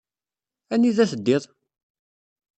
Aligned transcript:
Anida 0.73 1.05
teddiḍ? 1.11 1.43